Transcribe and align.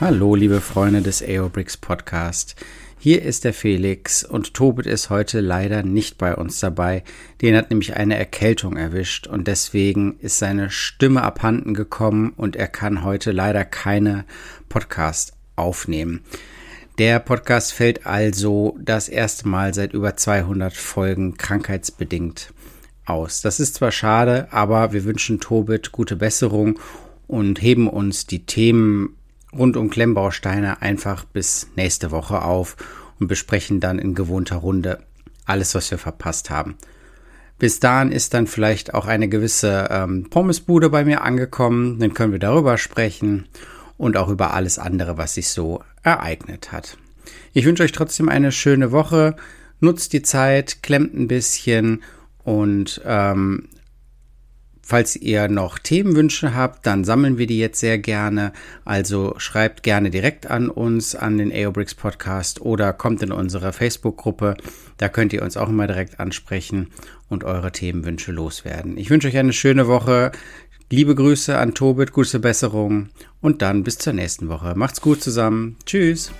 Hallo, 0.00 0.34
liebe 0.34 0.62
Freunde 0.62 1.02
des 1.02 1.22
AOBRICS 1.22 1.76
Podcast. 1.76 2.56
Hier 2.98 3.20
ist 3.20 3.44
der 3.44 3.52
Felix 3.52 4.24
und 4.24 4.54
Tobit 4.54 4.86
ist 4.86 5.10
heute 5.10 5.40
leider 5.40 5.82
nicht 5.82 6.16
bei 6.16 6.34
uns 6.34 6.58
dabei. 6.58 7.04
Den 7.42 7.54
hat 7.54 7.68
nämlich 7.68 7.96
eine 7.96 8.16
Erkältung 8.16 8.78
erwischt 8.78 9.26
und 9.26 9.46
deswegen 9.46 10.18
ist 10.20 10.38
seine 10.38 10.70
Stimme 10.70 11.20
abhanden 11.20 11.74
gekommen 11.74 12.32
und 12.34 12.56
er 12.56 12.68
kann 12.68 13.04
heute 13.04 13.30
leider 13.30 13.66
keine 13.66 14.24
Podcast 14.70 15.34
aufnehmen. 15.54 16.22
Der 16.96 17.18
Podcast 17.18 17.74
fällt 17.74 18.06
also 18.06 18.78
das 18.80 19.06
erste 19.06 19.48
Mal 19.48 19.74
seit 19.74 19.92
über 19.92 20.16
200 20.16 20.72
Folgen 20.72 21.36
krankheitsbedingt 21.36 22.54
aus. 23.04 23.42
Das 23.42 23.60
ist 23.60 23.74
zwar 23.74 23.92
schade, 23.92 24.48
aber 24.50 24.94
wir 24.94 25.04
wünschen 25.04 25.40
Tobit 25.40 25.92
gute 25.92 26.16
Besserung 26.16 26.78
und 27.26 27.60
heben 27.60 27.86
uns 27.86 28.26
die 28.26 28.46
Themen 28.46 29.18
rund 29.56 29.76
um 29.76 29.90
Klemmbausteine 29.90 30.82
einfach 30.82 31.24
bis 31.24 31.68
nächste 31.76 32.10
Woche 32.10 32.42
auf 32.42 32.76
und 33.18 33.28
besprechen 33.28 33.80
dann 33.80 33.98
in 33.98 34.14
gewohnter 34.14 34.56
Runde 34.56 35.00
alles, 35.44 35.74
was 35.74 35.90
wir 35.90 35.98
verpasst 35.98 36.50
haben. 36.50 36.76
Bis 37.58 37.78
dahin 37.78 38.10
ist 38.10 38.32
dann 38.32 38.46
vielleicht 38.46 38.94
auch 38.94 39.06
eine 39.06 39.28
gewisse 39.28 39.88
ähm, 39.90 40.30
Pommesbude 40.30 40.88
bei 40.88 41.04
mir 41.04 41.22
angekommen. 41.22 41.98
Dann 41.98 42.14
können 42.14 42.32
wir 42.32 42.38
darüber 42.38 42.78
sprechen 42.78 43.48
und 43.98 44.16
auch 44.16 44.28
über 44.28 44.54
alles 44.54 44.78
andere, 44.78 45.18
was 45.18 45.34
sich 45.34 45.50
so 45.50 45.82
ereignet 46.02 46.72
hat. 46.72 46.96
Ich 47.52 47.66
wünsche 47.66 47.82
euch 47.82 47.92
trotzdem 47.92 48.30
eine 48.30 48.50
schöne 48.50 48.92
Woche. 48.92 49.36
Nutzt 49.80 50.14
die 50.14 50.22
Zeit, 50.22 50.82
klemmt 50.82 51.14
ein 51.14 51.28
bisschen 51.28 52.02
und 52.44 53.02
ähm, 53.04 53.68
Falls 54.90 55.14
ihr 55.14 55.46
noch 55.46 55.78
Themenwünsche 55.78 56.52
habt, 56.52 56.84
dann 56.84 57.04
sammeln 57.04 57.38
wir 57.38 57.46
die 57.46 57.60
jetzt 57.60 57.78
sehr 57.78 57.96
gerne. 57.96 58.52
Also 58.84 59.34
schreibt 59.36 59.84
gerne 59.84 60.10
direkt 60.10 60.50
an 60.50 60.68
uns, 60.68 61.14
an 61.14 61.38
den 61.38 61.52
AOBRICS 61.52 61.94
Podcast 61.94 62.60
oder 62.60 62.92
kommt 62.92 63.22
in 63.22 63.30
unsere 63.30 63.72
Facebook-Gruppe. 63.72 64.56
Da 64.96 65.08
könnt 65.08 65.32
ihr 65.32 65.42
uns 65.42 65.56
auch 65.56 65.68
immer 65.68 65.86
direkt 65.86 66.18
ansprechen 66.18 66.88
und 67.28 67.44
eure 67.44 67.70
Themenwünsche 67.70 68.32
loswerden. 68.32 68.98
Ich 68.98 69.10
wünsche 69.10 69.28
euch 69.28 69.38
eine 69.38 69.52
schöne 69.52 69.86
Woche. 69.86 70.32
Liebe 70.90 71.14
Grüße 71.14 71.56
an 71.56 71.72
Tobit, 71.72 72.10
gute 72.10 72.40
Besserung 72.40 73.10
und 73.40 73.62
dann 73.62 73.84
bis 73.84 73.96
zur 73.96 74.12
nächsten 74.12 74.48
Woche. 74.48 74.74
Macht's 74.74 75.00
gut 75.00 75.22
zusammen. 75.22 75.76
Tschüss. 75.86 76.32